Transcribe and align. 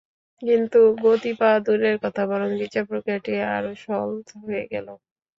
কিন্তু 0.41 0.79
গতি 1.03 1.31
পাওয়া 1.39 1.57
দূরের 1.65 1.95
কথা, 2.03 2.21
বরং 2.31 2.49
বিচার-প্রক্রিয়াটি 2.61 3.31
আরও 3.55 3.71
শ্লথ 3.83 4.27
হয়ে 4.41 4.63
গেল। 4.71 4.87